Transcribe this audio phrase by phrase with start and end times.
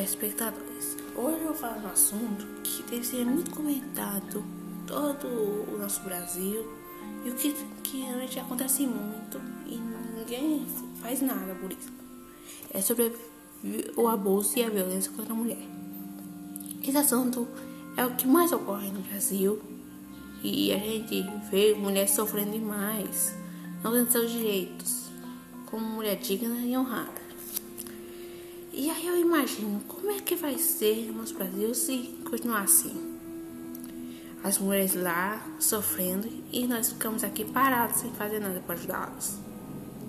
[0.00, 0.96] telespectadores.
[1.14, 4.42] Hoje eu falar um assunto que deve ser muito comentado
[4.86, 6.66] todo o nosso Brasil
[7.22, 7.52] e o que,
[7.82, 9.76] que realmente acontece muito e
[10.18, 10.66] ninguém
[11.02, 11.92] faz nada por isso.
[12.72, 13.12] É sobre
[13.94, 15.68] o abuso e a violência contra a mulher.
[16.82, 17.46] Esse assunto
[17.94, 19.60] é o que mais ocorre no Brasil
[20.42, 23.34] e a gente vê mulheres sofrendo demais,
[23.84, 25.10] não tendo seus direitos,
[25.66, 27.19] como mulher digna e honrada.
[28.80, 33.18] E aí eu imagino como é que vai ser no nosso Brasil se continuar assim.
[34.42, 39.38] As mulheres lá sofrendo e nós ficamos aqui parados sem fazer nada para ajudá-las.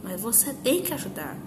[0.02, 1.38] Mas você tem que ajudar.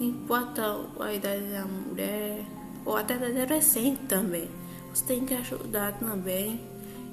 [0.00, 2.44] Não importa a idade da mulher
[2.84, 4.50] ou até da adolescente também.
[4.92, 6.60] Você tem que ajudar também.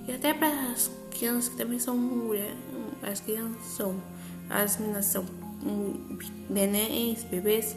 [0.08, 2.58] E até para as crianças que também são mulheres.
[3.04, 4.02] As crianças são.
[4.50, 5.24] As meninas são
[6.50, 7.76] nenéns, bebês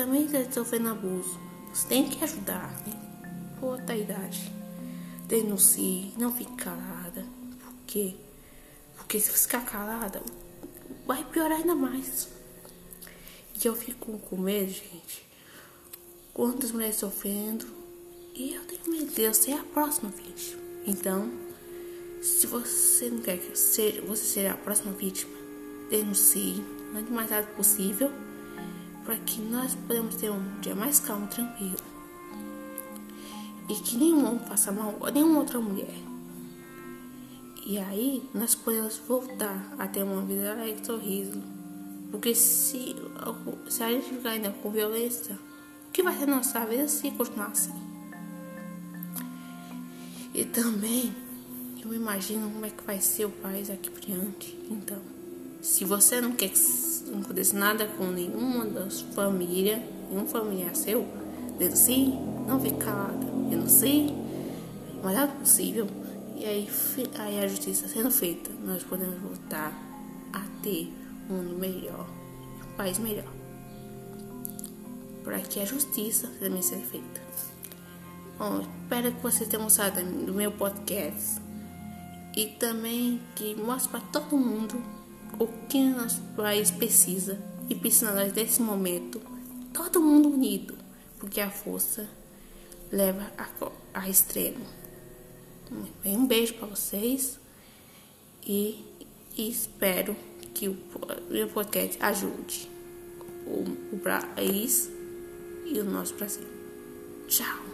[0.00, 1.38] também está sofrendo abuso.
[1.74, 2.94] Você tem que ajudar, né?
[3.60, 4.50] Por outra idade.
[5.26, 7.22] Denuncie, não fique calada.
[7.62, 8.14] Por quê?
[8.96, 10.22] Porque se ficar calada,
[11.06, 12.28] vai piorar ainda mais.
[13.62, 15.26] E eu fico com medo, gente.
[16.32, 17.66] Quantas mulheres sofrendo.
[18.34, 20.62] E eu tenho medo de eu ser a próxima vítima.
[20.86, 21.30] Então,
[22.22, 25.36] se você não quer que você seja a próxima vítima,
[25.90, 28.10] denuncie, o mais rápido possível
[29.04, 31.76] para que nós podemos ter um dia mais calmo, tranquilo.
[33.68, 35.94] E que nenhum homem faça mal a nenhuma outra mulher.
[37.64, 41.40] E aí nós podemos voltar a ter uma vida alegre, sorriso.
[42.10, 42.96] Porque se,
[43.68, 45.38] se a gente ficar ainda com violência,
[45.88, 47.72] o que vai ser nossa vida se continuar assim?
[50.34, 51.14] E também
[51.84, 54.56] eu imagino como é que vai ser o país aqui por diante.
[54.70, 54.98] Então,
[55.60, 56.50] se você não quer
[57.10, 61.06] não aconteça nada com nenhuma das famílias, nenhum familiar seu,
[61.58, 62.14] denuncie,
[62.46, 64.14] não fique calada, denuncie,
[64.98, 65.86] o mais rápido possível.
[66.36, 66.68] E aí,
[67.18, 69.72] aí a justiça sendo feita, nós podemos voltar
[70.32, 70.92] a ter
[71.28, 72.06] um mundo melhor,
[72.72, 73.30] um país melhor.
[75.22, 77.20] Para que a justiça também seja feita.
[78.38, 81.40] Bom, espero que vocês tenham gostado do meu podcast.
[82.34, 84.82] E também que mostre para todo mundo
[85.38, 89.20] o que nosso país precisa e precisa nós desse momento,
[89.72, 90.76] todo mundo unido,
[91.18, 92.08] porque a força
[92.90, 93.48] leva a,
[93.94, 94.64] a extremo.
[96.04, 97.38] Um beijo para vocês
[98.44, 98.84] e,
[99.36, 100.16] e, espero
[100.52, 100.76] que o
[101.28, 102.68] meu podcast ajude
[103.46, 104.90] o, o país
[105.64, 106.46] e o nosso Brasil.
[107.28, 107.69] Tchau!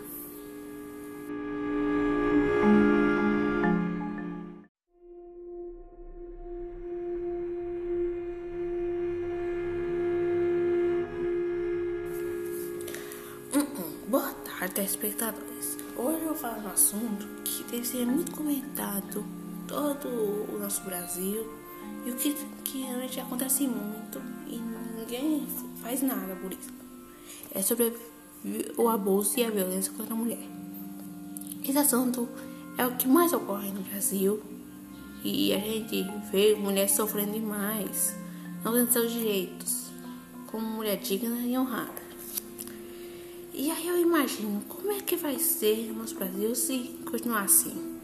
[14.76, 15.78] Telespectadores.
[15.97, 19.25] Hoje eu vou falar um assunto que deve ser muito comentado
[19.66, 21.50] todo o nosso Brasil
[22.04, 24.60] e o que, que realmente acontece muito e
[24.98, 25.47] ninguém
[25.82, 26.70] faz nada por isso.
[27.54, 27.97] É sobre
[28.76, 30.47] o abuso e a violência contra a mulher.
[31.66, 32.28] Esse assunto
[32.76, 34.42] é o que mais ocorre no Brasil
[35.25, 38.15] e a gente vê mulheres sofrendo demais,
[38.62, 39.86] não tendo seus direitos,
[40.48, 42.06] como mulher digna e honrada.
[43.59, 47.97] E aí eu imagino como é que vai ser no nosso Brasil se continuar assim.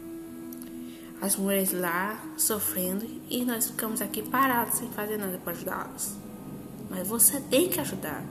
[1.21, 6.17] As mulheres lá sofrendo e nós ficamos aqui parados sem fazer nada para ajudá-las.
[6.89, 8.25] Mas você tem que ajudar.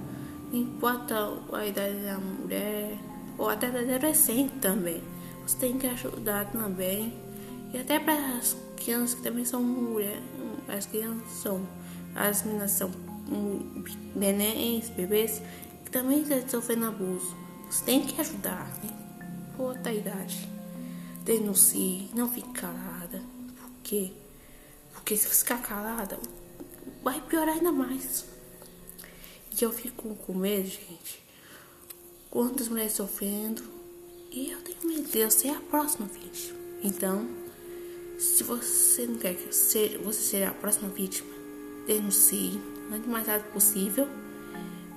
[0.53, 1.15] Não importa
[1.53, 2.99] a idade da mulher
[3.38, 5.00] ou até da adolescente também.
[5.47, 7.15] Você tem que ajudar também.
[7.72, 10.25] E até para as crianças que também são mulheres.
[10.66, 11.65] As crianças são.
[12.16, 12.91] As meninas são
[14.16, 15.41] nenéns, bebês
[15.92, 17.36] também está sofrendo abuso.
[17.70, 18.91] Você tem que ajudar, né?
[19.56, 20.48] Por outra idade.
[21.22, 23.22] Denuncie, não fique calada.
[23.60, 24.10] Por quê?
[24.93, 26.19] Porque se você ficar calada,
[27.02, 28.25] vai piorar ainda mais.
[29.61, 31.22] E eu fico com medo, gente.
[32.31, 33.62] Quantas mulheres sofrendo.
[34.31, 36.58] E eu tenho medo de eu ser a próxima vítima.
[36.82, 37.28] Então,
[38.19, 41.31] se você não quer que você seja a próxima vítima,
[41.87, 42.58] denuncie
[42.90, 44.08] o mais rápido possível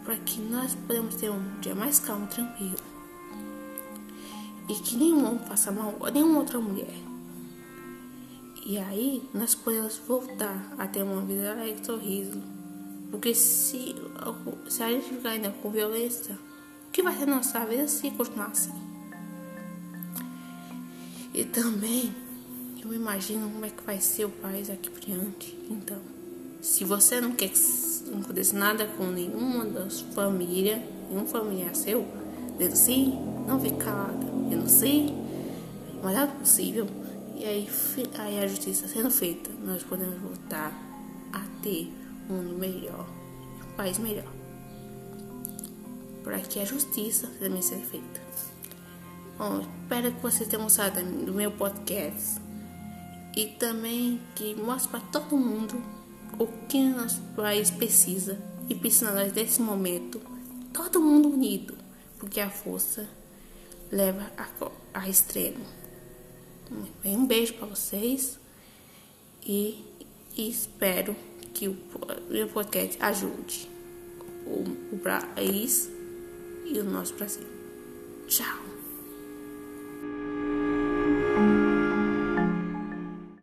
[0.06, 2.78] para que nós podemos ter um dia mais calmo, tranquilo.
[4.70, 6.96] E que nenhum homem faça mal a nenhuma outra mulher.
[8.64, 12.42] E aí nós podemos voltar a ter uma vida alegre, sorriso.
[13.10, 13.96] Porque se,
[14.70, 16.38] se a gente ficar ainda com violência,
[16.88, 18.74] o que vai ser nossa vida se continuar assim?
[21.34, 22.16] E também
[22.84, 25.58] eu imagino como é que vai ser o país aqui por diante.
[25.70, 26.00] Então,
[26.62, 27.50] se você não quer
[28.06, 30.80] não aconteça nada com nenhuma das famílias,
[31.10, 32.06] nenhum familiar seu,
[32.58, 33.14] denuncie,
[33.48, 34.26] não fique calada.
[34.68, 35.14] Sei,
[36.02, 36.88] o melhor possível.
[37.36, 37.70] E aí,
[38.18, 40.72] aí a justiça sendo feita, nós podemos voltar
[41.32, 41.94] a ter
[42.30, 43.08] um mundo melhor,
[43.62, 44.32] um país melhor.
[46.24, 48.22] Para que a justiça também seja feita.
[49.38, 52.42] Bom, espero que vocês tenham gostado do meu podcast.
[53.36, 55.82] E também que mostre para todo mundo
[56.40, 58.38] o que nosso país precisa.
[58.68, 60.20] E precisa nós desse momento.
[60.74, 61.76] Todo mundo unido.
[62.20, 63.08] Porque a força
[63.92, 64.48] leva a,
[64.94, 65.66] a extremo.
[67.04, 68.40] Um beijo para vocês.
[69.46, 69.84] E,
[70.36, 71.16] e, espero
[71.54, 71.78] que o
[72.30, 73.70] meu podcast ajude
[74.46, 75.90] o, o país
[76.66, 77.46] e o nosso Brasil.
[78.28, 78.75] Tchau.